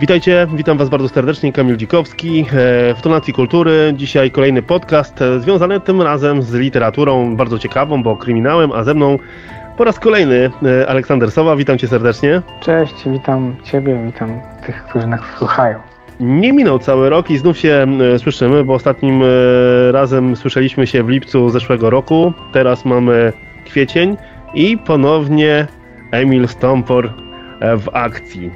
[0.00, 2.44] Witajcie, witam Was bardzo serdecznie, Kamil Dzikowski e,
[2.94, 3.92] w Tonacji Kultury.
[3.96, 8.94] Dzisiaj kolejny podcast e, związany tym razem z literaturą bardzo ciekawą, bo kryminałem, a ze
[8.94, 9.18] mną
[9.76, 11.56] po raz kolejny e, Aleksander Sowa.
[11.56, 12.42] Witam Cię serdecznie.
[12.60, 15.78] Cześć, witam Ciebie, witam tych, którzy nas słuchają.
[16.20, 17.86] Nie minął cały rok i znów się
[18.18, 19.22] słyszymy, bo ostatnim
[19.92, 22.32] razem słyszeliśmy się w lipcu zeszłego roku.
[22.52, 23.32] Teraz mamy
[23.64, 24.16] kwiecień
[24.54, 25.66] i ponownie
[26.12, 27.12] Emil Stompor
[27.60, 28.50] w akcji.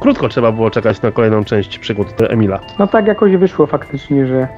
[0.00, 2.58] Krótko trzeba było czekać na kolejną część przygód Emila.
[2.78, 4.48] No tak jakoś wyszło faktycznie, że,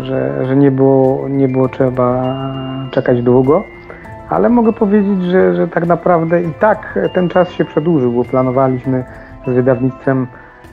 [0.00, 2.36] że, że nie, było, nie było trzeba
[2.90, 3.64] czekać długo,
[4.28, 9.04] ale mogę powiedzieć, że, że tak naprawdę i tak ten czas się przedłużył, bo planowaliśmy
[9.46, 10.26] z wydawnictwem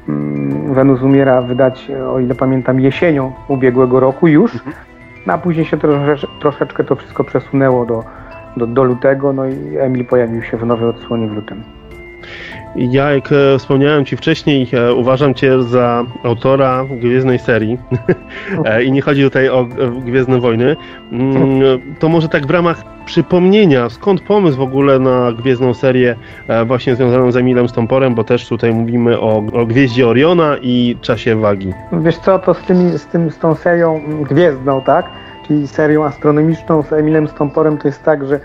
[0.09, 4.75] mm, Wenus Umiera wydać, o ile pamiętam, jesienią ubiegłego roku już, mhm.
[5.27, 8.03] no a później się trosze, troszeczkę to wszystko przesunęło do,
[8.57, 11.63] do, do lutego, no i Emil pojawił się w nowej odsłonie w lutym.
[12.75, 17.77] Ja, jak e, wspomniałem Ci wcześniej, e, uważam Cię za autora Gwiezdnej serii
[18.65, 19.65] e, i nie chodzi tutaj o
[20.05, 20.75] Gwiezdne Wojny.
[21.11, 26.15] Mm, to może tak w ramach przypomnienia, skąd pomysł w ogóle na Gwiezdną serię
[26.65, 31.35] właśnie związaną z Emilem Stomporem, bo też tutaj mówimy o, o Gwieździe Oriona i czasie
[31.35, 31.73] wagi.
[31.91, 35.05] Wiesz co, to z, tymi, z, tym, z tą serią Gwiezdną, tak?
[35.47, 38.39] Czyli serią astronomiczną z Emilem Stomporem to jest tak, że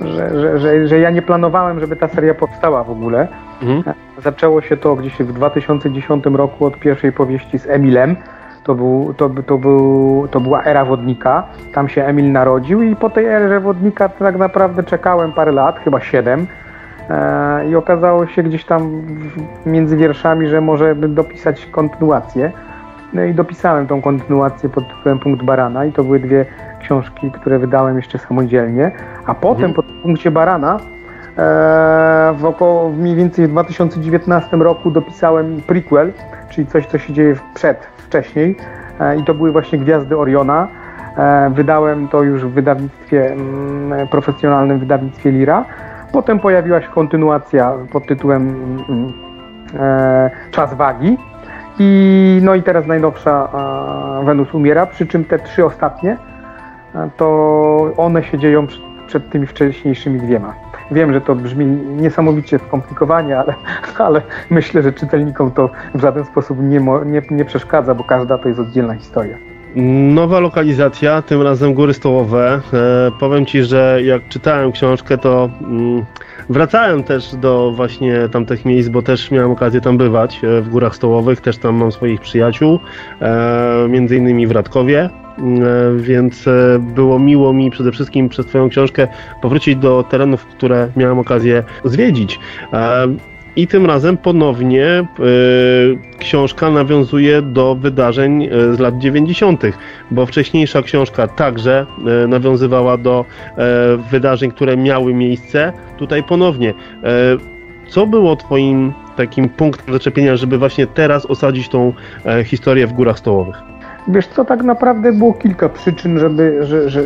[0.00, 3.28] że, że, że, że ja nie planowałem, żeby ta seria powstała w ogóle.
[3.62, 3.94] Mhm.
[4.18, 8.16] Zaczęło się to gdzieś w 2010 roku od pierwszej powieści z Emilem.
[8.64, 11.46] To, był, to, to, był, to była era wodnika.
[11.74, 16.00] Tam się Emil narodził i po tej erze wodnika tak naprawdę czekałem parę lat, chyba
[16.00, 16.46] siedem.
[17.10, 19.02] E, I okazało się gdzieś tam
[19.66, 22.52] między wierszami, że może dopisać kontynuację.
[23.12, 26.46] No i dopisałem tą kontynuację pod tytułem Punkt Barana i to były dwie
[26.80, 28.90] książki, które wydałem jeszcze samodzielnie,
[29.26, 29.74] a potem mhm.
[29.74, 30.78] po punkcie Barana
[32.34, 36.12] w około mniej więcej w 2019 roku dopisałem prequel,
[36.50, 38.56] czyli coś, co się dzieje przed, wcześniej
[39.00, 40.68] e, i to były właśnie Gwiazdy Oriona.
[41.16, 45.64] E, wydałem to już w wydawnictwie, mm, profesjonalnym wydawnictwie Lira.
[46.12, 48.42] Potem pojawiła się kontynuacja pod tytułem
[48.88, 49.12] mm,
[49.80, 51.18] e, Czas Wagi.
[51.78, 53.48] I, no i teraz najnowsza
[54.24, 56.16] Wenus umiera, przy czym te trzy ostatnie
[57.16, 58.66] to one się dzieją
[59.06, 60.54] przed tymi wcześniejszymi dwiema.
[60.90, 63.54] Wiem, że to brzmi niesamowicie skomplikowanie, ale,
[63.98, 68.48] ale myślę, że czytelnikom to w żaden sposób nie, nie, nie przeszkadza, bo każda to
[68.48, 69.36] jest oddzielna historia.
[70.14, 72.60] Nowa lokalizacja, tym razem Góry Stołowe.
[72.72, 76.04] E, powiem Ci, że jak czytałem książkę, to mm,
[76.48, 80.96] wracałem też do właśnie tamtych miejsc, bo też miałem okazję tam bywać e, w Górach
[80.96, 82.78] Stołowych, też tam mam swoich przyjaciół,
[83.20, 85.10] e, między innymi w Radkowie.
[85.40, 89.08] E, więc e, było miło mi przede wszystkim przez Twoją książkę
[89.42, 92.38] powrócić do terenów, które miałem okazję zwiedzić.
[92.72, 93.06] E,
[93.56, 95.06] I tym razem ponownie
[96.18, 99.62] książka nawiązuje do wydarzeń z lat 90.,
[100.10, 101.86] bo wcześniejsza książka także
[102.28, 103.24] nawiązywała do
[104.10, 105.72] wydarzeń, które miały miejsce.
[105.98, 106.74] Tutaj ponownie.
[107.88, 111.92] Co było Twoim takim punktem zaczepienia, żeby właśnie teraz osadzić tą
[112.44, 113.79] historię w Górach Stołowych?
[114.10, 117.02] Wiesz co, tak naprawdę było kilka przyczyn, żeby, że, że,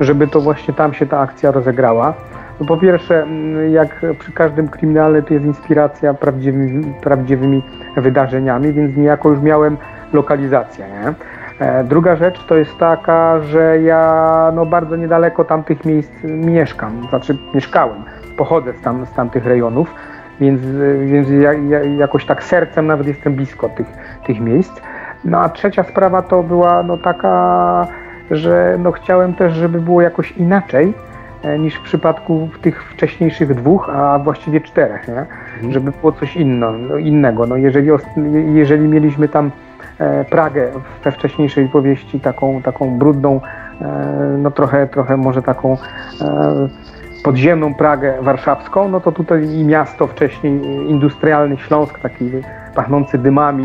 [0.00, 2.14] żeby to właśnie tam się ta akcja rozegrała.
[2.60, 7.62] No po pierwsze, mm, jak przy każdym kryminale, to jest inspiracja prawdziwymi, prawdziwymi
[7.96, 9.76] wydarzeniami, więc niejako już miałem
[10.12, 10.86] lokalizację.
[10.88, 11.14] Nie?
[11.66, 17.36] E, druga rzecz to jest taka, że ja no, bardzo niedaleko tamtych miejsc mieszkam, znaczy
[17.54, 18.04] mieszkałem,
[18.36, 19.94] pochodzę z, tam, z tamtych rejonów,
[20.40, 20.60] więc,
[21.04, 23.86] więc ja, ja jakoś tak sercem nawet jestem blisko tych,
[24.26, 24.80] tych miejsc.
[25.24, 27.86] No a trzecia sprawa to była no taka,
[28.30, 30.94] że no chciałem też, żeby było jakoś inaczej
[31.42, 35.26] e, niż w przypadku tych wcześniejszych dwóch, a właściwie czterech, nie?
[35.54, 35.72] Mhm.
[35.72, 37.46] żeby było coś inno, no, innego.
[37.46, 37.88] No jeżeli,
[38.54, 39.50] jeżeli mieliśmy tam
[39.98, 40.70] e, Pragę
[41.04, 43.40] we wcześniejszej powieści taką, taką brudną,
[43.80, 43.86] e,
[44.38, 45.76] no trochę, trochę może taką
[47.24, 50.52] podziemną Pragę warszawską, no to tutaj i miasto wcześniej
[50.88, 52.30] industrialny Śląsk, taki
[52.74, 53.64] pachnący dymami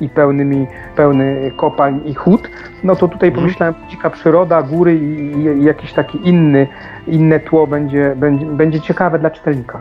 [0.00, 2.50] i, i pełnymi, pełny kopalń i hut,
[2.84, 3.44] no to tutaj mhm.
[3.44, 6.66] pomyślałem, dzika przyroda, góry i, i jakiś taki inny,
[7.06, 9.80] inne tło będzie, będzie, będzie ciekawe dla czytelnika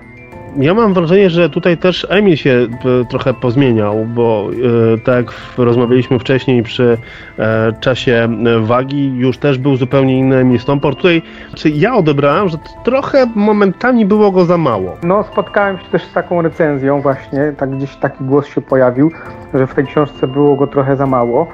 [0.57, 4.49] ja mam wrażenie, że tutaj też Emil się e, trochę pozmieniał, bo
[4.93, 6.97] e, tak jak rozmawialiśmy wcześniej przy
[7.39, 8.27] e, czasie
[8.61, 10.95] wagi, już też był zupełnie inny Emil Stompor.
[10.95, 11.21] Tutaj
[11.55, 14.97] czy ja odebrałem, że trochę momentami było go za mało.
[15.03, 19.11] No, spotkałem się też z taką recenzją właśnie, tak gdzieś taki głos się pojawił,
[19.53, 21.47] że w tej książce było go trochę za mało.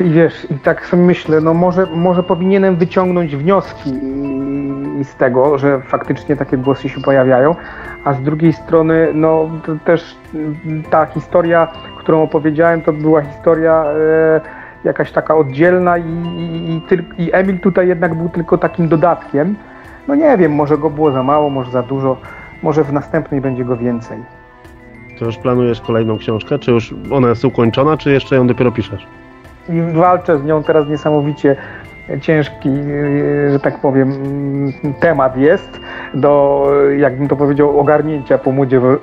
[0.00, 3.92] I wiesz, i tak sobie myślę, no może, może powinienem wyciągnąć wnioski
[5.04, 7.54] z tego, że faktycznie takie głosy się pojawiają,
[8.04, 9.50] a z drugiej strony, no
[9.84, 10.16] też
[10.90, 11.68] ta historia,
[11.98, 14.40] którą opowiedziałem, to była historia e,
[14.84, 16.02] jakaś taka oddzielna i,
[17.18, 19.56] i, i Emil tutaj jednak był tylko takim dodatkiem.
[20.08, 22.16] No nie wiem, może go było za mało, może za dużo,
[22.62, 24.18] może w następnej będzie go więcej.
[25.18, 26.58] To już planujesz kolejną książkę?
[26.58, 29.06] Czy już ona jest ukończona, czy jeszcze ją dopiero piszesz?
[29.68, 31.56] I walczę z nią teraz niesamowicie
[32.20, 32.70] ciężki,
[33.50, 34.12] że tak powiem,
[35.00, 35.80] temat jest
[36.14, 36.66] do,
[36.98, 38.52] jakbym to powiedział, ogarnięcia po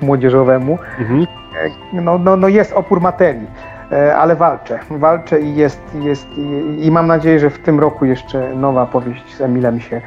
[0.01, 0.77] młodzieżowemu.
[1.00, 1.25] Mhm.
[1.94, 3.47] No, no, no jest opór materii,
[4.17, 4.79] ale walczę.
[4.91, 6.27] Walczę i jest, jest
[6.77, 10.01] i mam nadzieję, że w tym roku jeszcze nowa powieść z Emilem się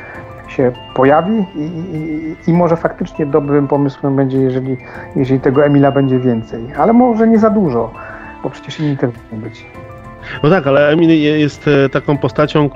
[0.48, 4.76] się pojawi i, i, i, może faktycznie dobrym pomysłem będzie, jeżeli,
[5.16, 6.64] jeżeli tego Emila będzie więcej.
[6.78, 7.90] Ale może nie za dużo,
[8.42, 9.66] bo przecież inni też mogą być.
[10.42, 11.10] No tak, ale Emil
[11.40, 12.70] jest e, taką postacią,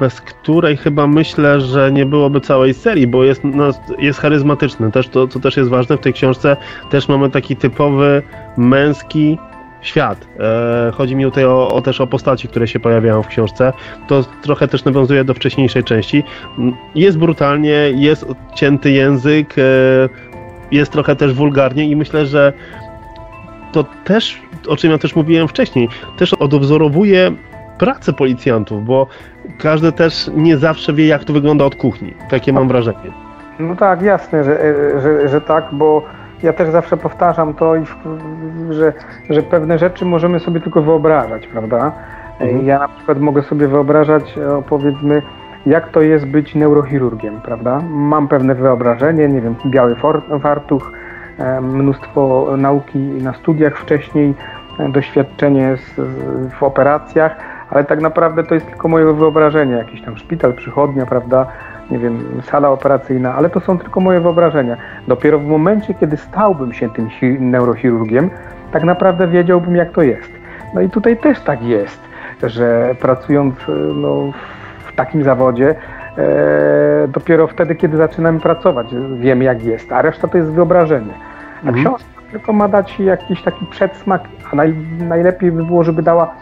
[0.00, 4.92] bez której chyba myślę, że nie byłoby całej serii, bo jest, no, jest charyzmatyczny.
[4.92, 6.56] Też to, co też jest ważne w tej książce,
[6.90, 8.22] też mamy taki typowy
[8.56, 9.38] męski
[9.82, 10.26] świat.
[10.40, 13.72] E, chodzi mi tutaj o, o, też o postaci, które się pojawiają w książce.
[14.08, 16.24] To trochę też nawiązuje do wcześniejszej części.
[16.94, 19.62] Jest brutalnie, jest odcięty język, e,
[20.70, 22.52] jest trochę też wulgarnie i myślę, że
[23.72, 24.38] to też,
[24.68, 27.32] o czym ja też mówiłem wcześniej, też odwzorowuje
[27.78, 29.06] pracę policjantów, bo
[29.58, 32.14] każdy też nie zawsze wie, jak to wygląda od kuchni.
[32.30, 33.12] Takie mam wrażenie.
[33.58, 34.58] No tak, jasne, że,
[35.02, 36.02] że, że tak, bo
[36.42, 37.74] ja też zawsze powtarzam to,
[38.70, 38.92] że,
[39.30, 41.92] że pewne rzeczy możemy sobie tylko wyobrażać, prawda?
[42.40, 42.66] Mhm.
[42.66, 44.34] Ja na przykład mogę sobie wyobrażać,
[44.68, 45.22] powiedzmy,
[45.66, 47.80] jak to jest być neurochirurgiem, prawda?
[47.90, 49.96] Mam pewne wyobrażenie, nie wiem, biały
[50.42, 50.99] fartuch, e,
[51.62, 54.34] mnóstwo nauki na studiach wcześniej,
[54.78, 55.76] e, doświadczenie
[56.58, 57.36] w operacjach,
[57.70, 61.46] ale tak naprawdę to jest tylko moje wyobrażenie, jakiś tam szpital, przychodnia, prawda?
[61.90, 64.76] nie wiem, sala operacyjna, ale to są tylko moje wyobrażenia.
[65.08, 67.08] Dopiero w momencie, kiedy stałbym się tym
[67.40, 68.30] neurochirurgiem,
[68.72, 70.32] tak naprawdę wiedziałbym, jak to jest.
[70.74, 72.00] No i tutaj też tak jest,
[72.42, 73.54] że pracując
[73.94, 74.32] no,
[74.86, 75.74] w takim zawodzie,
[76.18, 78.86] e, dopiero wtedy, kiedy zaczynamy pracować,
[79.18, 81.29] wiemy, jak jest, a reszta to jest wyobrażenie.
[81.64, 81.84] A mhm.
[81.84, 84.22] książka tylko ma dać jakiś taki przedsmak,
[84.52, 86.34] a naj, najlepiej by było, żeby dała,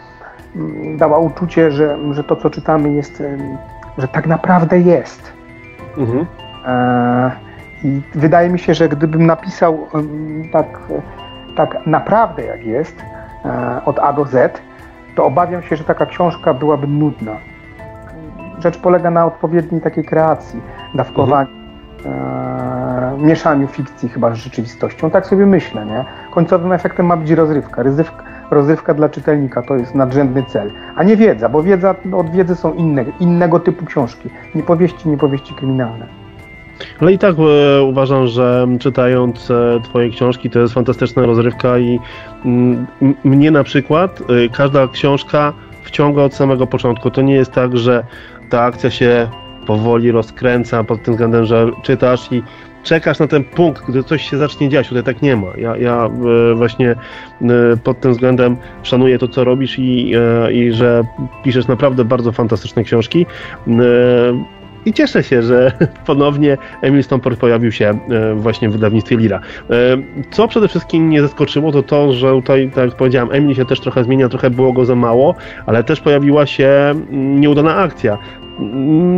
[0.97, 3.23] dała uczucie, że, że to, co czytamy, jest,
[3.97, 5.33] że tak naprawdę jest.
[5.97, 6.25] Mhm.
[6.65, 7.31] E,
[7.83, 9.87] I wydaje mi się, że gdybym napisał
[10.51, 10.79] tak,
[11.55, 13.03] tak naprawdę jak jest,
[13.45, 14.61] e, od A do Z,
[15.15, 17.35] to obawiam się, że taka książka byłaby nudna.
[18.59, 20.61] Rzecz polega na odpowiedniej takiej kreacji,
[20.95, 21.58] dawkowaniu.
[22.05, 25.11] E, mieszaniu fikcji chyba z rzeczywistością.
[25.11, 26.05] Tak sobie myślę, nie?
[26.31, 27.83] Końcowym efektem ma być rozrywka.
[27.83, 32.55] Rozrywka, rozrywka dla czytelnika to jest nadrzędny cel, a nie wiedza, bo wiedza, od wiedzy
[32.55, 36.05] są inne, innego typu książki, nie powieści, nie powieści kryminalne.
[36.99, 41.99] Ale i tak e, uważam, że czytając e, Twoje książki to jest fantastyczna rozrywka i
[42.45, 42.87] mm,
[43.23, 45.53] mnie na przykład e, każda książka
[45.83, 47.11] wciąga od samego początku.
[47.11, 48.03] To nie jest tak, że
[48.49, 49.27] ta akcja się
[49.69, 52.43] powoli rozkręca pod tym względem, że czytasz i
[52.83, 54.87] czekasz na ten punkt, gdy coś się zacznie dziać.
[54.87, 55.47] Tutaj tak nie ma.
[55.57, 56.09] Ja, ja
[56.51, 56.97] e, właśnie e,
[57.83, 61.03] pod tym względem szanuję to, co robisz i, e, i że
[61.43, 63.25] piszesz naprawdę bardzo fantastyczne książki.
[64.85, 65.71] I cieszę się, że
[66.07, 67.99] ponownie Emil Stomport pojawił się
[68.35, 69.39] właśnie w wydawnictwie Lira.
[70.31, 73.79] Co przede wszystkim mnie zaskoczyło, to to, że tutaj, tak jak powiedziałem, Emil się też
[73.79, 78.17] trochę zmienia, trochę było go za mało, ale też pojawiła się nieudana akcja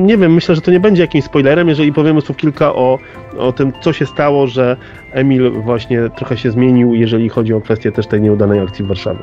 [0.04, 3.00] nie wiem, myślę, że to nie będzie jakimś spoilerem, jeżeli powiemy słów kilka o,
[3.38, 4.78] o tym, co się stało, że
[5.12, 9.20] Emil właśnie trochę się zmienił, jeżeli chodzi o kwestię też tej nieudanej akcji w Warszawie.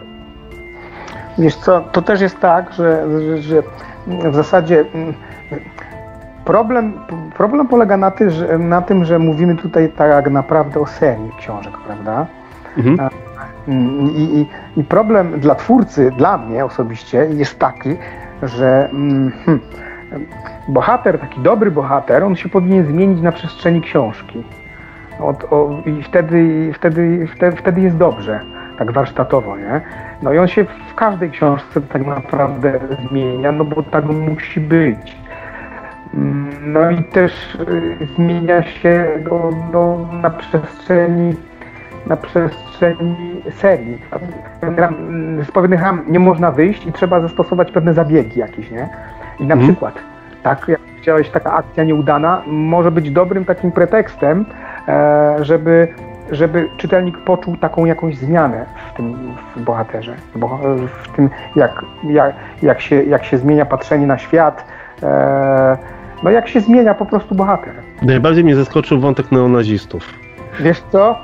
[1.38, 3.62] Wiesz co, to też jest tak, że, że, że
[4.30, 5.14] w zasadzie mm,
[6.48, 6.92] problem,
[7.36, 11.72] problem polega na, ty, że, na tym, że mówimy tutaj tak naprawdę o serii książek,
[11.86, 12.26] prawda?
[12.76, 13.10] Mhm.
[13.68, 14.46] Mm, I, i,
[14.80, 17.96] I problem dla twórcy, dla mnie osobiście, jest taki,
[18.42, 19.32] że hmm,
[20.68, 24.44] bohater, taki dobry bohater, on się powinien zmienić na przestrzeni książki.
[25.20, 28.40] Od, o, I wtedy, wtedy, wtedy, wtedy jest dobrze,
[28.78, 29.80] tak warsztatowo, nie?
[30.22, 35.27] No i on się w każdej książce tak naprawdę zmienia, no bo tak musi być.
[36.62, 41.34] No i też y, zmienia się go no, na przestrzeni
[42.06, 43.98] na przestrzeni serii.
[45.48, 48.88] Z pewnych ram nie można wyjść i trzeba zastosować pewne zabiegi jakieś, nie?
[49.40, 49.60] I na mhm.
[49.60, 49.94] przykład,
[50.42, 54.44] tak, jak chciałeś, taka akcja nieudana może być dobrym takim pretekstem,
[54.88, 55.88] e, żeby,
[56.30, 60.14] żeby czytelnik poczuł taką jakąś zmianę w tym w bohaterze,
[61.02, 64.64] w tym, jak, jak, jak, się, jak się zmienia patrzenie na świat,
[65.02, 67.74] e, no jak się zmienia po prostu bohater.
[68.02, 70.14] Najbardziej mnie zaskoczył wątek neonazistów.
[70.60, 71.18] Wiesz co?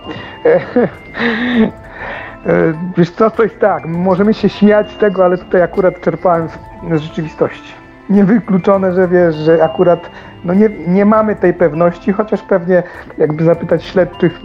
[2.96, 6.48] Wiesz co, to jest tak, możemy się śmiać z tego, ale tutaj akurat czerpałem
[6.92, 7.72] z rzeczywistości.
[8.10, 10.10] Niewykluczone, że wiesz, że akurat
[10.44, 12.82] no nie, nie mamy tej pewności, chociaż pewnie
[13.18, 14.40] jakby zapytać śledczych,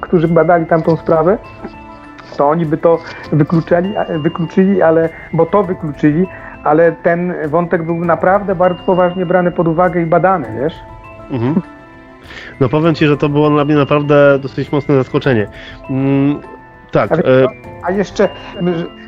[0.00, 1.38] którzy badali tamtą sprawę,
[2.36, 2.98] to oni by to
[3.32, 6.26] wykluczyli, wykluczyli, ale, bo to wykluczyli,
[6.64, 10.74] ale ten wątek był naprawdę bardzo poważnie brany pod uwagę i badany, wiesz?
[11.30, 11.62] Mhm.
[12.60, 15.46] No powiem Ci, że to było dla mnie naprawdę dosyć mocne zaskoczenie.
[15.90, 16.40] Mm,
[16.90, 17.12] tak.
[17.12, 17.46] A, e...
[17.82, 18.28] a jeszcze,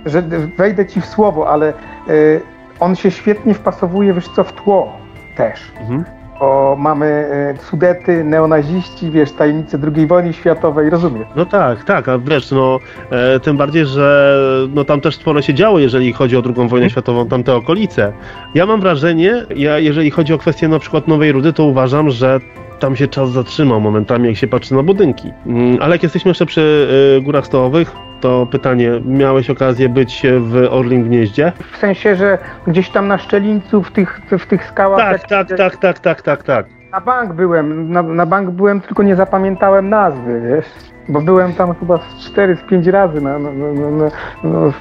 [0.06, 0.22] że
[0.58, 1.72] wejdę Ci w słowo, ale
[2.08, 2.40] y,
[2.80, 4.92] on się świetnie wpasowuje, wiesz co, w tło
[5.36, 5.72] też.
[5.80, 6.04] Mhm
[6.40, 11.26] o mamy e, Sudety, neonaziści, wiesz, tajemnice II wojny światowej, rozumiesz?
[11.36, 12.78] No tak, tak, a wiesz, no
[13.10, 14.36] e, tym bardziej, że
[14.74, 16.90] no tam też sporo się działo, jeżeli chodzi o II wojnę hmm.
[16.90, 18.12] światową, tamte okolice.
[18.54, 22.40] Ja mam wrażenie, ja, jeżeli chodzi o kwestię na przykład Nowej Rudy, to uważam, że
[22.78, 25.32] tam się czas zatrzymał momentami, jak się patrzy na budynki.
[25.46, 30.66] Mm, ale jak jesteśmy jeszcze przy y, Górach Stołowych, to pytanie, miałeś okazję być w
[30.70, 31.52] Orlim Gnieździe?
[31.72, 34.98] W sensie, że gdzieś tam na Szczelińcu, w tych, w tych skałach...
[34.98, 36.66] Tak, tak, tak, tak, tak, tak, tak.
[36.92, 40.95] Na bank byłem, na, na bank byłem, tylko nie zapamiętałem nazwy, wiesz?
[41.08, 43.20] Bo byłem tam chyba 4 z 5 razy.
[43.20, 44.10] No, no, no,
[44.44, 44.72] no,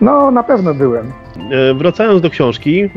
[0.00, 1.12] no, na pewno byłem.
[1.50, 2.88] E, wracając do książki, e,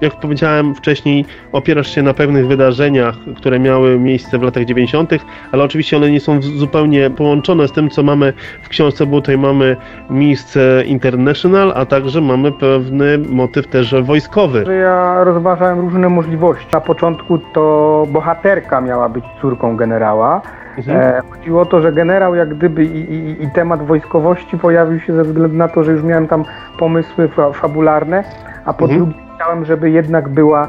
[0.00, 5.10] jak powiedziałem wcześniej, opierasz się na pewnych wydarzeniach, które miały miejsce w latach 90.,
[5.52, 8.32] ale oczywiście one nie są zupełnie połączone z tym, co mamy
[8.62, 9.76] w książce, bo tutaj mamy
[10.10, 14.64] miejsce International, a także mamy pewny motyw też wojskowy.
[14.80, 16.66] Ja rozważałem różne możliwości.
[16.72, 20.42] Na początku to bohaterka miała być córką generała.
[20.78, 21.00] Mhm.
[21.00, 25.12] E, chodziło o to, że generał jak gdyby i, i, i, temat wojskowości pojawił się
[25.12, 26.44] ze względu na to, że już miałem tam
[26.78, 28.24] pomysły fa fabularne,
[28.64, 29.00] a po mhm.
[29.00, 30.68] drugie chciałem, żeby jednak była,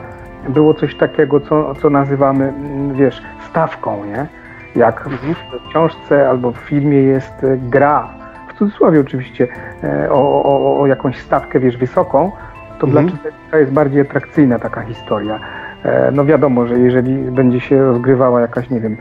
[0.50, 4.28] było coś takiego, co, co nazywamy, mm, wiesz, stawką, nie?
[4.76, 5.36] Jak mhm.
[5.36, 8.08] w książce albo w filmie jest e, gra,
[8.48, 9.48] w cudzysłowie oczywiście,
[9.84, 12.32] e, o, o, o jakąś stawkę, wiesz, wysoką,
[12.80, 12.92] to mhm.
[12.92, 15.40] dla czytelnika jest bardziej atrakcyjna taka historia.
[15.86, 18.98] E, no wiadomo, że jeżeli będzie się rozgrywała jakaś, nie wiem,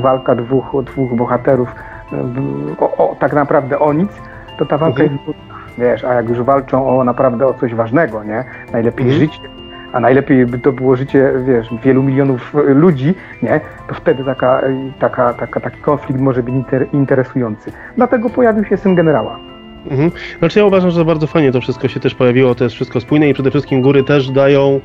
[0.00, 1.74] walka dwóch, dwóch bohaterów
[2.78, 4.10] o, o, tak naprawdę o nic,
[4.58, 5.20] to ta walka mhm.
[5.26, 5.38] jest
[5.78, 8.44] wiesz, a jak już walczą o naprawdę o coś ważnego, nie?
[8.72, 9.20] Najlepiej mhm.
[9.20, 9.48] życie,
[9.92, 13.60] a najlepiej by to było życie, wiesz, wielu milionów ludzi, nie?
[13.88, 14.60] To wtedy taka,
[14.98, 17.72] taka, taka, taki konflikt może być inter, interesujący.
[17.96, 19.38] Dlatego pojawił się syn generała.
[19.90, 20.10] Mhm.
[20.38, 23.28] Znaczy ja uważam, że bardzo fajnie to wszystko się też pojawiło, to jest wszystko spójne
[23.28, 24.80] i przede wszystkim góry też dają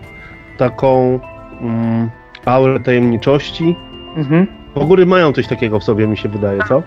[0.57, 1.19] taką
[1.61, 2.09] mm,
[2.45, 3.75] aurę tajemniczości.
[4.15, 4.47] Mhm.
[4.75, 6.83] Bo góry mają coś takiego w sobie, mi się wydaje, co?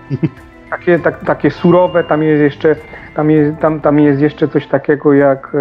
[0.69, 2.75] Takie, tak, takie surowe, tam jest jeszcze
[3.17, 5.57] tam jest, tam, tam jest jeszcze coś takiego jak,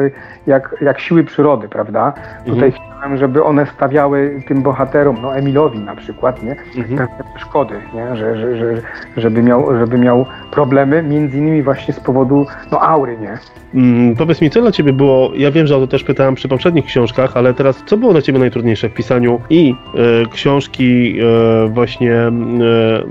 [0.47, 2.07] jak, jak siły przyrody, prawda?
[2.07, 2.45] Mhm.
[2.45, 6.57] Tutaj chciałem, żeby one stawiały tym bohaterom, no Emilowi na przykład, nie?
[6.77, 6.99] Mhm.
[6.99, 8.17] Pewne przeszkody, nie?
[8.17, 8.83] Że, że, że,
[9.17, 13.39] żeby, miał, żeby miał problemy, między innymi właśnie z powodu no, aury, nie?
[13.75, 16.49] Mm, powiedz mi, co dla Ciebie było, ja wiem, że o to też pytałem przy
[16.49, 21.69] poprzednich książkach, ale teraz co było dla Ciebie najtrudniejsze w pisaniu i e, książki e,
[21.69, 22.33] właśnie e,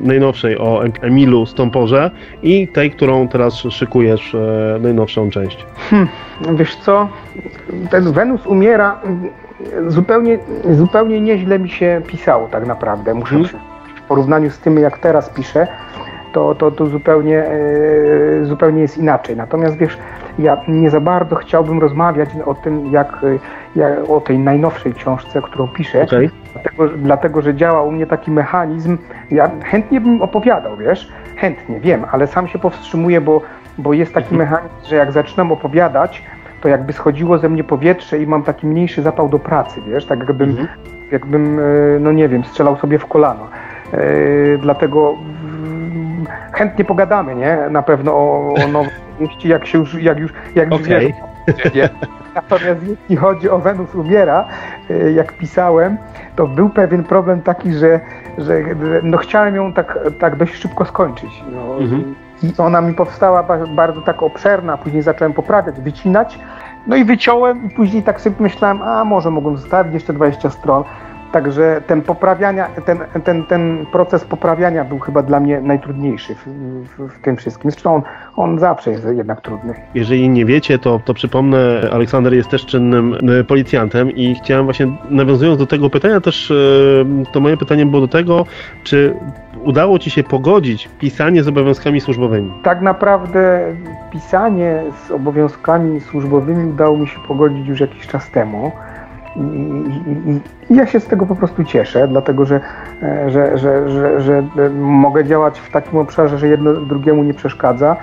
[0.04, 2.12] najnowszej o Emilu Stomporze
[2.44, 5.66] i tej, którą teraz szykujesz e, najnowszą część?
[5.90, 6.08] Hmm,
[6.56, 7.10] wiesz co,
[7.90, 9.00] ten Wenus umiera
[9.88, 10.40] zupełnie,
[10.72, 13.50] zupełnie nieźle mi się pisało tak naprawdę, muszę hmm.
[13.96, 15.68] w porównaniu z tym, jak teraz piszę,
[16.34, 19.36] to, to, to zupełnie, e, zupełnie jest inaczej.
[19.36, 19.98] Natomiast wiesz,
[20.40, 23.20] ja nie za bardzo chciałbym rozmawiać o tym, jak,
[23.76, 26.30] jak o tej najnowszej książce, którą piszę, okay.
[26.54, 28.98] dlatego, dlatego, że działa u mnie taki mechanizm,
[29.32, 33.42] ja chętnie bym opowiadał, wiesz, chętnie, wiem, ale sam się powstrzymuję, bo,
[33.78, 34.40] bo jest taki mhm.
[34.40, 36.24] mechanizm, że jak zaczynam opowiadać,
[36.62, 40.20] to jakby schodziło ze mnie powietrze i mam taki mniejszy zapał do pracy, wiesz, tak
[40.20, 40.68] jakbym, mhm.
[41.12, 41.64] jakbym e,
[42.00, 43.48] no nie wiem, strzelał sobie w kolano.
[43.94, 45.16] Yy, dlatego
[46.52, 47.58] chętnie pogadamy, nie?
[47.72, 51.14] Na pewno o, o nowej wieści, jak się już, jak już, jak już okay.
[52.36, 54.48] Natomiast jeśli chodzi o Wenus umiera,
[54.90, 55.98] e, jak pisałem,
[56.36, 58.00] to był pewien problem taki, że,
[58.38, 58.62] że
[59.04, 61.44] no chciałem ją tak, tak dość szybko skończyć.
[61.56, 61.78] No.
[61.78, 62.16] Mhm.
[62.44, 63.44] I ona mi powstała
[63.76, 66.40] bardzo tak obszerna, później zacząłem poprawiać, wycinać,
[66.88, 70.84] no i wyciąłem i później tak sobie myślałem, a może mogłem zostawić jeszcze 20 stron,
[71.36, 76.48] Także ten poprawiania, ten, ten, ten proces poprawiania był chyba dla mnie najtrudniejszy w,
[76.98, 77.72] w, w, tym wszystkim.
[77.72, 78.02] Zresztą on,
[78.36, 79.74] on zawsze jest jednak trudny.
[79.96, 84.88] Jeżeli nie wiecie, to, to przypomnę, Aleksander jest też czynnym e, policjantem i chciałem właśnie,
[85.10, 86.56] nawiązując do tego pytania, też e,
[87.32, 88.46] to moje pytanie było do tego,
[88.84, 89.16] czy
[89.66, 92.52] udało Ci się pogodzić pisanie z obowiązkami służbowymi?
[92.64, 93.74] Tak naprawdę
[94.12, 98.72] pisanie z obowiązkami służbowymi udało mi się pogodzić już jakiś czas temu.
[99.36, 100.32] i, i,
[100.74, 102.60] i, ja się z tego po prostu cieszę, dlatego że,
[103.28, 104.44] że, że, że, że
[104.80, 107.96] mogę działać w takim obszarze, że jedno drugiemu nie przeszkadza.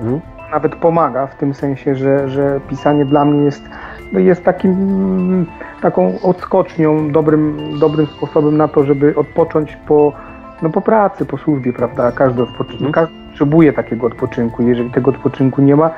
[0.00, 0.20] Mhm.
[0.52, 3.68] Nawet pomaga w tym sensie, że, że pisanie dla mnie jest,
[4.12, 5.46] no jest takim,
[5.82, 10.12] taką odskocznią, dobrym, dobrym sposobem na to, żeby odpocząć po,
[10.62, 12.12] no po pracy, po służbie, prawda?
[12.12, 12.92] Każdy, odpoczy- mhm.
[12.92, 14.62] każdy potrzebuje takiego odpoczynku.
[14.62, 15.90] Jeżeli tego odpoczynku nie ma,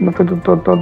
[0.00, 0.78] no to, to, to, to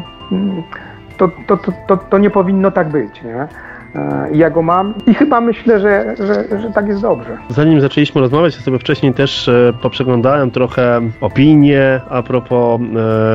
[1.17, 3.23] to, to, to, to, to nie powinno tak być.
[3.23, 3.49] Nie?
[3.95, 7.39] E, ja go mam i chyba myślę, że, że, że tak jest dobrze.
[7.49, 12.81] Zanim zaczęliśmy rozmawiać, ja sobie wcześniej też e, poprzeglądałem trochę opinie a propos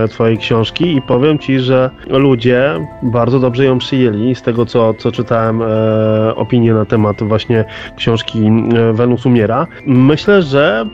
[0.03, 4.35] e, Twojej książki i powiem Ci, że ludzie bardzo dobrze ją przyjęli.
[4.35, 9.67] Z tego co, co czytałem e, opinie na temat właśnie książki e, Wenus umiera.
[9.85, 10.85] Myślę, że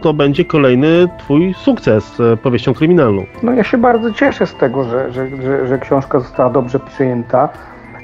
[0.00, 3.24] to będzie kolejny twój sukces z powieścią kryminalną.
[3.42, 7.48] No ja się bardzo cieszę z tego, że, że, że, że książka została dobrze przyjęta.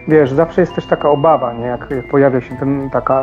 [0.08, 1.66] Wiesz, zawsze jest też taka obawa, nie?
[1.66, 3.22] Jak, pojawia się ten taka.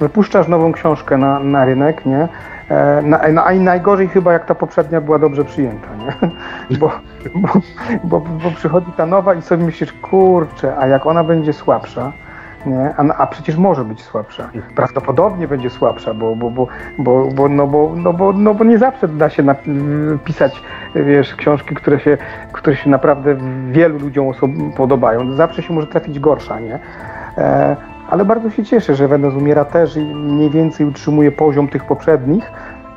[0.00, 2.28] Wypuszczasz nową książkę na, na rynek, nie?
[2.68, 6.30] E, na, na, a najgorzej chyba jak ta poprzednia była dobrze przyjęta, nie?
[6.78, 6.90] Bo,
[7.34, 7.48] bo,
[8.04, 12.12] bo, bo przychodzi ta nowa i sobie myślisz, kurczę, a jak ona będzie słabsza,
[12.66, 12.94] nie?
[12.96, 14.50] A, a, przecież może być słabsza.
[14.76, 16.66] Prawdopodobnie będzie słabsza, bo, bo, bo,
[16.98, 19.44] bo, bo, no, bo, no, bo, no, bo nie zawsze da się
[20.24, 20.62] pisać
[20.94, 22.18] wiesz, książki, które się,
[22.52, 23.36] które się naprawdę
[23.70, 24.32] wielu ludziom
[24.76, 25.32] podobają.
[25.32, 26.78] Zawsze się może trafić gorsza, nie?
[27.38, 27.76] E,
[28.10, 32.52] ale bardzo się cieszę, że Wenus umiera też i mniej więcej utrzymuje poziom tych poprzednich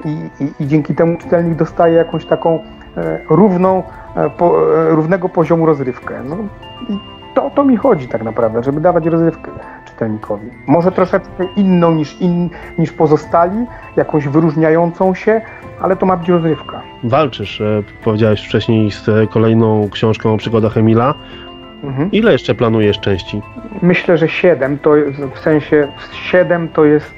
[0.06, 2.60] i, i, i dzięki temu czytelnik dostaje jakąś taką
[2.98, 3.84] e, równą,
[4.16, 6.16] e, po, e, równego poziomu rozrywkę.
[6.30, 6.38] No,
[7.34, 9.52] to o to mi chodzi tak naprawdę, żeby dawać rozrywkę
[9.86, 10.48] czytelnikowi.
[10.68, 15.42] Może troszeczkę inną niż, in, niż pozostali, jakąś wyróżniającą się,
[15.82, 16.82] ale to ma być rozrywka.
[17.04, 21.14] Walczysz, e, powiedziałeś wcześniej, z kolejną książką o przygodach Emila.
[21.84, 22.12] Mhm.
[22.12, 23.42] Ile jeszcze planujesz części?
[23.82, 24.92] Myślę, że siedem, to
[25.36, 27.16] w sensie siedem to jest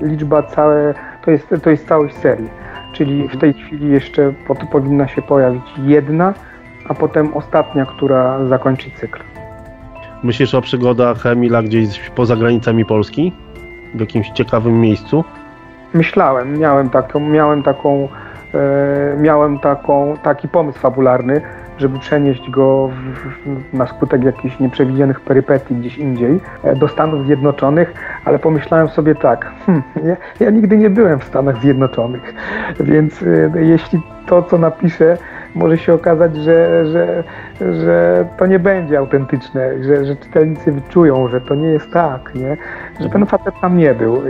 [0.00, 2.48] e, liczba całe, to jest, to jest całość serii.
[2.92, 4.32] Czyli w tej chwili jeszcze
[4.72, 6.34] powinna się pojawić jedna,
[6.88, 9.20] a potem ostatnia, która zakończy cykl.
[10.22, 13.32] Myślisz o przygodach Emila gdzieś poza granicami Polski?
[13.94, 15.24] W jakimś ciekawym miejscu?
[15.94, 18.08] Myślałem, miałem taką, miałem taką,
[18.54, 21.40] e, miałem taką, taki pomysł fabularny,
[21.78, 27.26] żeby przenieść go w, w, na skutek jakichś nieprzewidzianych perypetii gdzieś indziej e, do Stanów
[27.26, 32.34] Zjednoczonych, ale pomyślałem sobie tak, hmm, ja, ja, nigdy nie byłem w Stanach Zjednoczonych,
[32.80, 35.18] więc e, jeśli to, co napiszę,
[35.54, 37.24] może się okazać, że, że,
[37.60, 42.56] że to nie będzie autentyczne, że, że czytelnicy wyczują, że to nie jest tak, nie?
[43.00, 44.22] że ten facet tam nie był.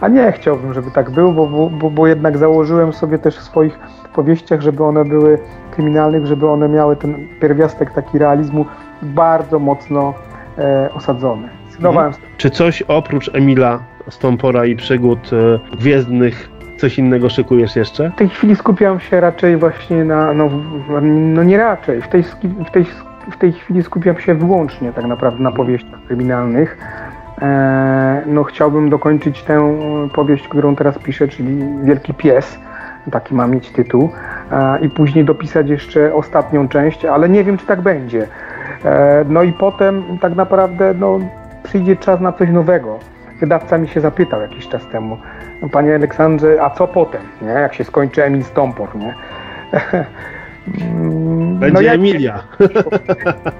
[0.00, 3.78] A nie chciałbym, żeby tak było, bo, bo, bo jednak założyłem sobie też w swoich
[4.14, 5.38] powieściach, żeby one były
[5.70, 8.66] kryminalnych, żeby one miały ten pierwiastek taki realizmu
[9.02, 10.14] bardzo mocno
[10.58, 11.48] e, osadzony.
[11.82, 12.12] Mhm.
[12.36, 16.50] Czy coś oprócz Emila Stompora i przygód e, gwiezdnych
[16.84, 18.10] Coś innego szykujesz jeszcze?
[18.10, 20.50] W tej chwili skupiam się raczej właśnie na, no,
[21.02, 22.22] no nie raczej, w tej,
[22.66, 22.84] w, tej,
[23.30, 26.78] w tej chwili skupiam się wyłącznie tak naprawdę na powieściach kryminalnych.
[27.42, 29.78] E, no chciałbym dokończyć tę
[30.14, 32.58] powieść, którą teraz piszę, czyli Wielki Pies,
[33.10, 34.10] taki ma mieć tytuł,
[34.52, 38.26] e, i później dopisać jeszcze ostatnią część, ale nie wiem, czy tak będzie.
[38.84, 41.18] E, no i potem tak naprawdę no,
[41.62, 42.98] przyjdzie czas na coś nowego.
[43.40, 45.18] Wydawca mi się zapytał jakiś czas temu,
[45.62, 47.48] no, panie Aleksandrze, a co potem, nie?
[47.48, 49.14] jak się skończy Emil Stompor, nie?
[51.58, 52.42] Będzie no ja, Emilia.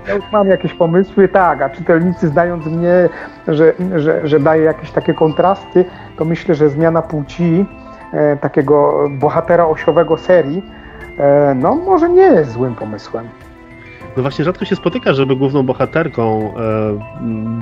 [0.08, 3.08] Ja już mam jakieś pomysły, tak, a czytelnicy znając mnie,
[3.48, 5.84] że, że, że daje jakieś takie kontrasty,
[6.16, 7.66] to myślę, że zmiana płci
[8.12, 10.62] e, takiego bohatera osiowego serii,
[11.18, 13.28] e, no może nie jest złym pomysłem.
[14.16, 16.60] No właśnie rzadko się spotyka, żeby główną bohaterką e,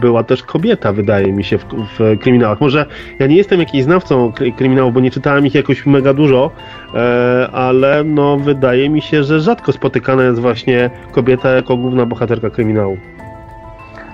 [0.00, 2.60] była też kobieta, wydaje mi się, w, w, kryminałach.
[2.60, 2.86] Może
[3.18, 6.50] ja nie jestem jakimś znawcą kryminałów, bo nie czytałem ich jakoś mega dużo,
[6.94, 12.50] e, ale no wydaje mi się, że rzadko spotykana jest właśnie kobieta jako główna bohaterka
[12.50, 12.96] kryminału.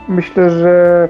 [0.08, 1.08] Myślę, że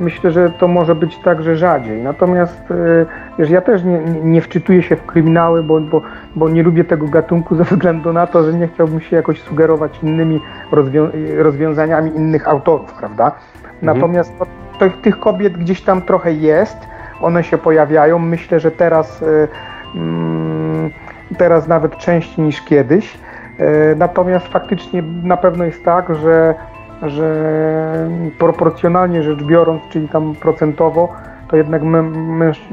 [0.00, 2.02] myślę, że to może być także rzadziej.
[2.02, 3.06] Natomiast e,
[3.38, 6.02] wiesz, ja też nie, nie wczytuję się w kryminały, bo, bo,
[6.36, 9.98] bo nie lubię tego gatunku ze względu na to, że nie chciałbym się jakoś sugerować
[10.02, 10.40] innymi
[10.72, 11.08] rozwią
[11.38, 13.24] rozwiązaniami innych autorów, prawda?
[13.24, 13.74] Mhm.
[13.82, 14.46] Natomiast to,
[14.78, 16.76] to, tych kobiet gdzieś tam trochę jest,
[17.20, 18.18] one się pojawiają.
[18.18, 19.48] Myślę, że teraz, e,
[19.94, 20.90] mm,
[21.38, 23.18] teraz nawet częściej niż kiedyś.
[23.58, 26.54] E, natomiast faktycznie na pewno jest tak, że
[27.02, 28.08] że
[28.38, 31.12] proporcjonalnie rzecz biorąc, czyli tam procentowo,
[31.48, 31.82] to jednak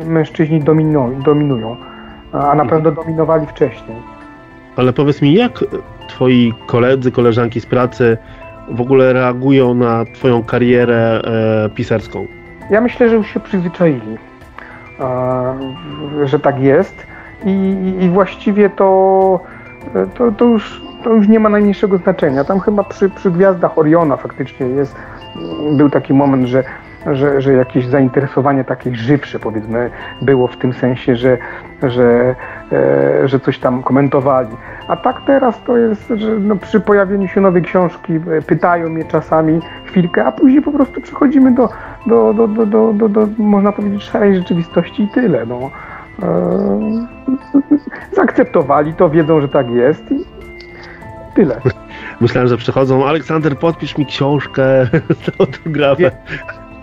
[0.05, 0.61] mężczyźni
[1.25, 1.75] dominują,
[2.31, 2.69] a na mhm.
[2.69, 3.97] pewno dominowali wcześniej.
[4.75, 5.63] Ale powiedz mi, jak
[6.07, 8.17] twoi koledzy, koleżanki z pracy
[8.71, 12.25] w ogóle reagują na Twoją karierę e, pisarską?
[12.69, 14.17] Ja myślę, że już się przyzwyczaili,
[16.25, 17.07] że tak jest
[17.45, 19.39] i, i właściwie to,
[20.17, 22.43] to, to, już, to już nie ma najmniejszego znaczenia.
[22.43, 24.95] Tam chyba przy, przy Gwiazdach Oriona faktycznie jest,
[25.77, 26.63] był taki moment, że
[27.05, 29.89] że, że jakieś zainteresowanie takie żywsze powiedzmy
[30.21, 31.37] było w tym sensie, że,
[31.83, 32.35] że,
[32.71, 34.49] e, że coś tam komentowali.
[34.87, 39.05] A tak teraz to jest, że no, przy pojawieniu się nowej książki e, pytają mnie
[39.05, 41.69] czasami chwilkę, a później po prostu przechodzimy do,
[42.05, 45.45] do, do, do, do, do, do można powiedzieć, szarej rzeczywistości i tyle.
[45.45, 45.59] No.
[46.23, 46.27] E,
[48.15, 50.37] zaakceptowali to, wiedzą, że tak jest i
[51.37, 51.61] tyle.
[52.21, 54.63] Myślałem, że przychodzą, Aleksander, podpisz mi książkę
[55.23, 56.11] z autografem.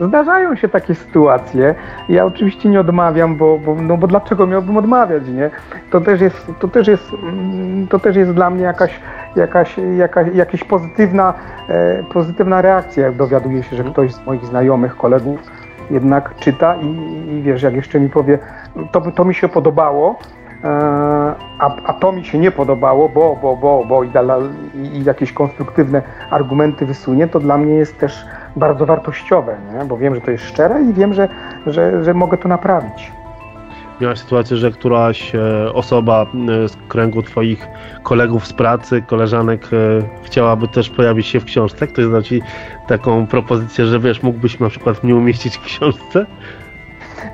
[0.01, 1.75] Zdarzają się takie sytuacje.
[2.09, 5.51] Ja oczywiście nie odmawiam, bo, bo, no bo dlaczego miałbym odmawiać, nie?
[5.91, 9.01] To też jest, to też jest, mm, to też jest dla mnie jakaś,
[9.37, 11.35] jakaś, jakaś, jakaś pozytywna,
[11.69, 15.41] e, pozytywna reakcja, jak dowiaduję się, że ktoś z moich znajomych, kolegów
[15.91, 16.87] jednak czyta i,
[17.35, 18.39] i wiesz, jak jeszcze mi powie,
[18.93, 20.19] to, to mi się podobało,
[21.59, 24.11] a, a to mi się nie podobało, bo, bo, bo, bo i,
[24.75, 29.85] i, i jakieś konstruktywne argumenty wysunie, to dla mnie jest też bardzo wartościowe, nie?
[29.85, 31.29] bo wiem, że to jest szczere i wiem, że,
[31.67, 33.13] że, że mogę to naprawić.
[34.01, 37.67] Miałaś sytuację, że któraś e, osoba e, z kręgu Twoich
[38.03, 39.77] kolegów z pracy, koleżanek e,
[40.23, 41.87] chciałaby też pojawić się w książce?
[41.87, 42.43] Ktoś da Ci
[42.89, 46.27] taką propozycję, że wiesz, mógłbyś na przykład mnie umieścić w książce?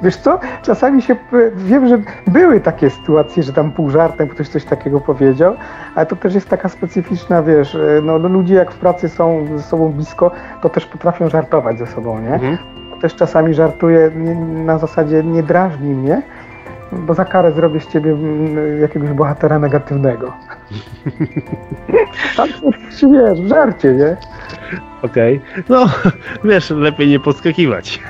[0.02, 1.16] Wiesz co, czasami się,
[1.54, 5.54] wiem, że były takie sytuacje, że tam pół żartem ktoś coś takiego powiedział,
[5.94, 9.62] ale to też jest taka specyficzna, wiesz, no, no ludzie jak w pracy są ze
[9.62, 10.30] sobą blisko,
[10.62, 12.34] to też potrafią żartować ze sobą, nie?
[12.34, 12.58] Mhm.
[13.00, 14.10] Też czasami żartuję
[14.64, 16.22] na zasadzie nie drażni mnie,
[16.92, 20.32] bo za karę zrobię z ciebie mm, jakiegoś bohatera negatywnego.
[22.36, 22.48] tak,
[23.12, 24.16] wiesz, w żarcie, nie?
[25.02, 25.36] Okej.
[25.36, 25.64] Okay.
[25.68, 25.86] No,
[26.44, 28.00] wiesz, lepiej nie podskakiwać.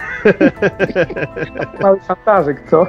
[1.83, 2.87] Mały szantażyk, co?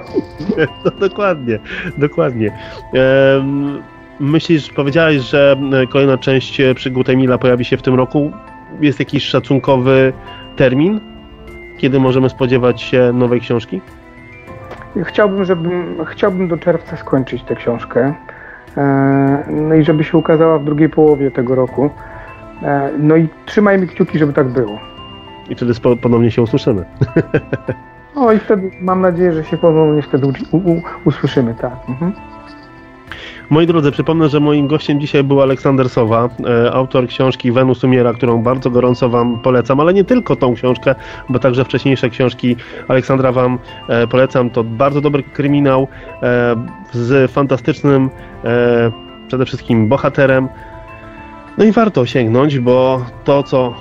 [0.85, 1.59] No, dokładnie,
[1.97, 2.57] dokładnie.
[2.93, 3.81] Um,
[4.19, 5.57] myślisz, powiedziałeś, że
[5.89, 8.31] kolejna część przygód Emila pojawi się w tym roku.
[8.81, 10.13] Jest jakiś szacunkowy
[10.55, 10.99] termin,
[11.77, 13.81] kiedy możemy spodziewać się nowej książki?
[15.03, 18.13] Chciałbym, żebym, chciałbym do czerwca skończyć tę książkę.
[18.77, 21.89] E, no i żeby się ukazała w drugiej połowie tego roku.
[22.63, 24.79] E, no i trzymajmy kciuki, żeby tak było.
[25.49, 26.85] I wtedy ponownie się usłyszymy.
[28.15, 30.27] No i wtedy mam nadzieję, że się ponownie wtedy
[31.05, 31.73] usłyszymy, tak.
[31.89, 32.13] Mhm.
[33.49, 36.29] Moi drodzy, przypomnę, że moim gościem dzisiaj był Aleksander Sowa,
[36.65, 40.95] e, autor książki Wenus umiera, którą bardzo gorąco Wam polecam, ale nie tylko tą książkę,
[41.29, 42.55] bo także wcześniejsze książki
[42.87, 44.49] Aleksandra Wam e, polecam.
[44.49, 45.87] To bardzo dobry kryminał
[46.91, 48.09] z fantastycznym
[49.27, 50.47] przede wszystkim bohaterem.
[51.61, 53.73] No i warto sięgnąć, bo to, co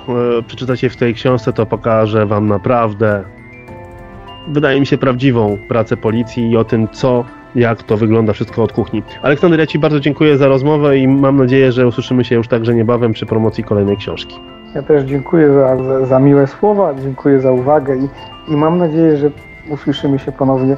[0.47, 3.23] przeczytacie w tej książce, to pokaże Wam naprawdę,
[4.47, 8.73] wydaje mi się, prawdziwą pracę policji i o tym, co jak to wygląda wszystko od
[8.73, 9.03] kuchni.
[9.21, 12.75] Aleksander, ja Ci bardzo dziękuję za rozmowę i mam nadzieję, że usłyszymy się już także
[12.75, 14.39] niebawem przy promocji kolejnej książki.
[14.75, 18.07] Ja też dziękuję za, za, za miłe słowa, dziękuję za uwagę i,
[18.53, 19.31] i mam nadzieję, że
[19.69, 20.77] usłyszymy się ponownie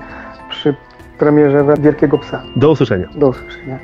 [0.50, 0.76] przy
[1.20, 2.44] premierze Wielkiego Psa.
[2.56, 3.08] Do usłyszenia.
[3.16, 3.80] Do usłyszenia.